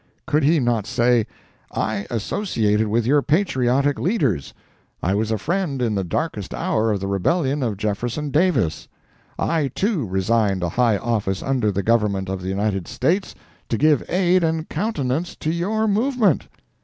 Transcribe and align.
Could 0.25 0.41
he 0.41 0.59
not 0.59 0.87
say, 0.87 1.27
"I 1.71 2.07
associated 2.09 2.87
with 2.87 3.05
your 3.05 3.21
patriotic 3.21 3.99
leaders; 3.99 4.51
I 5.03 5.13
was 5.13 5.29
a 5.29 5.37
friend 5.37 5.79
in 5.79 5.93
the 5.93 6.03
darkest 6.03 6.55
hour 6.55 6.91
of 6.91 6.99
the 6.99 7.05
rebellion 7.07 7.61
of 7.61 7.77
Jefferson 7.77 8.31
Davis; 8.31 8.87
I, 9.37 9.67
too, 9.67 10.07
resigned 10.07 10.63
a 10.63 10.69
high 10.69 10.97
office 10.97 11.43
under 11.43 11.71
the 11.71 11.83
Government 11.83 12.29
of 12.29 12.41
the 12.41 12.49
United 12.49 12.87
States 12.87 13.35
to 13.69 13.77
give 13.77 14.03
aid 14.09 14.43
and 14.43 14.67
countenance 14.67 15.35
to 15.35 15.51
your 15.51 15.87
movement?" 15.87 16.47